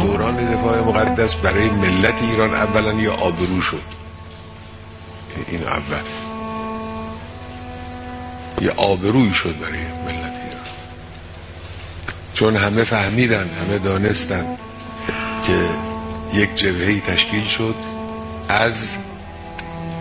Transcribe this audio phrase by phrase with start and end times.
[0.00, 3.82] دوران دفاع مقدس برای ملت ایران اولا یا آبرو شد.
[5.48, 6.02] این اول.
[8.60, 10.64] یه آبروی شد برای ملت ایران.
[12.34, 14.46] چون همه فهمیدن همه دانستن
[15.46, 15.68] که
[16.34, 17.74] یک جبهه تشکیل شد
[18.48, 18.96] از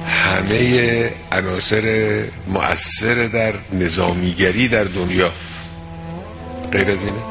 [0.07, 5.31] همه عناصر مؤثر در نظامیگری در دنیا.
[6.73, 7.22] غیر از اینه.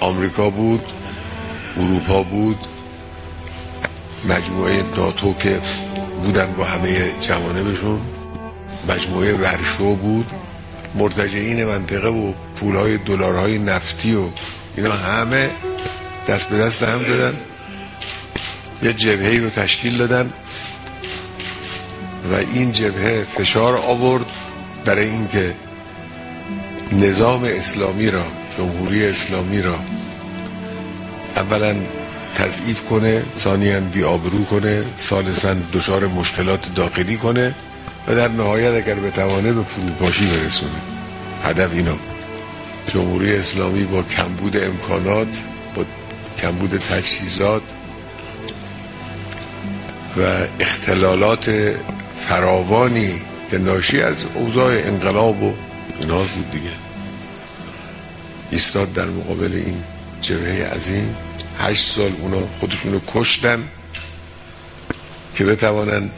[0.00, 0.84] آمریکا بود
[1.76, 2.58] اروپا بود
[4.28, 5.60] مجموعه ناتو که
[6.24, 8.00] بودن با همه جوانبشون
[8.88, 10.26] مجموعه ورشو بود.
[10.94, 14.24] مرتجعین منطقه و پولهای دلارهای نفتی و
[14.76, 15.50] اینا همه
[16.28, 17.36] دست به دست هم دادن.
[18.82, 20.32] یه جبهه رو تشکیل دادن
[22.32, 24.26] و این جبهه فشار آورد
[24.84, 25.54] برای اینکه
[26.92, 28.24] نظام اسلامی را
[28.58, 29.78] جمهوری اسلامی را
[31.36, 31.76] اولا
[32.34, 37.54] تضعیف کنه ثانیا بیابرو کنه ثالثا دچار مشکلات داخلی کنه
[38.08, 40.80] و در نهایت اگر بتوانه به فروپاشی برسونه.
[41.44, 41.96] هدف اینا
[42.86, 45.28] جمهوری اسلامی با کمبود امکانات
[45.74, 45.84] با
[46.42, 47.62] کمبود تجهیزات
[50.16, 50.20] و
[50.60, 51.74] اختلالات
[52.20, 55.54] فراوانی که ناشی از اوضاع انقلاب و
[55.98, 56.70] اینا بود دیگه.
[58.50, 59.84] ایستاد در مقابل این
[60.22, 61.16] جبهه عظیم.
[61.58, 63.68] هشت سال اونا خودشونو کشتن
[65.34, 66.10] که بتوانند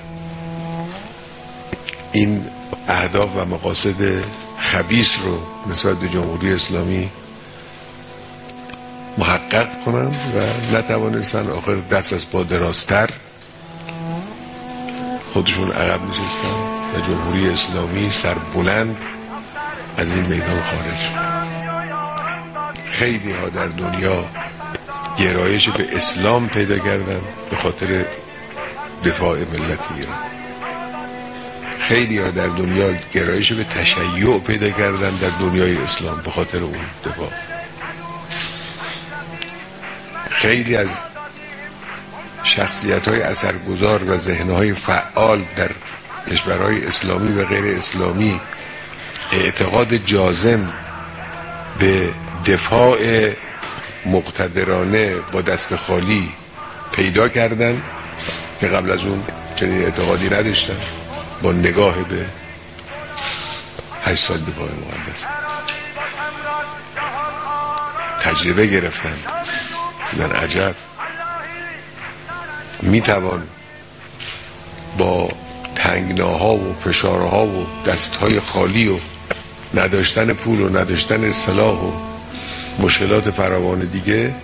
[2.13, 2.45] این
[2.89, 4.25] اهداف و مقاصد
[4.59, 5.39] خبیس رو
[5.73, 7.11] نسبت به جمهوری اسلامی
[9.19, 13.11] محقق کنند و نتوانستن آخر دست از پا درازتر
[15.33, 16.55] خودشون عقب نشستن
[16.95, 18.97] و جمهوری اسلامی سر بلند
[20.01, 21.01] از این میدان خارج.
[22.87, 24.25] خیلی ها در دنیا
[25.19, 28.05] گرایش به اسلام پیدا کردن به خاطر
[29.05, 30.19] دفاع ملت ایران.
[31.81, 36.85] خیلی ها در دنیا گرایش به تشیع پیدا کردن در دنیای اسلام به خاطر اون
[37.07, 37.33] دفاع.
[40.31, 40.89] خیلی از
[42.45, 45.71] شخصیت های اثرگذار و ذهن های فعال در
[46.31, 48.41] کشورهای اسلامی و غیر اسلامی
[49.33, 50.73] اعتقاد جازم
[51.79, 52.09] به
[52.47, 52.99] دفاع
[54.07, 56.33] مقتدرانه با دست خالی
[56.93, 57.83] پیدا کردن
[58.61, 59.25] که قبل از اون
[59.57, 60.77] چنین اعتقادی نداشتن
[61.43, 62.27] با نگاه به
[64.05, 65.25] هشت سال دفاع مقدس.
[68.21, 69.17] تجربه گرفتن.
[70.17, 70.75] من عجب.
[72.83, 73.43] می‌توان
[74.99, 75.29] با
[75.75, 78.99] تنگناها و فشارها و دستهای خالی و
[79.75, 81.93] نداشتن پول و نداشتن سلاح و
[82.79, 84.35] مشکلات فراوان دیگه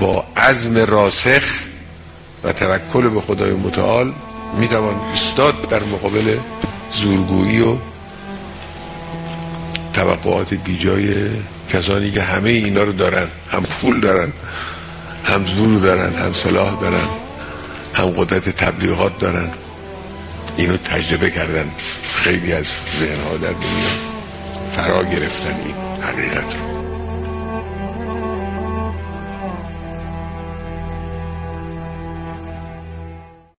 [0.00, 1.44] با عزم راسخ
[2.44, 4.12] و توکل به خدای متعال
[4.58, 6.36] می‌توان استاد در مقابل
[6.90, 7.76] زورگویی و
[9.92, 11.14] توقعات بیجای
[11.72, 13.28] کسانی که همه اینا رو دارن.
[13.50, 14.32] هم پول دارن
[15.24, 17.08] هم زور دارن هم سلاح دارن
[17.94, 19.50] هم قدرت تبلیغات دارن.
[20.56, 21.70] اینو تجربه کردن
[22.14, 22.66] خیلی از
[23.00, 24.12] ذهنها در دنیا
[24.76, 26.71] فرا گرفتن این حقیقت رو.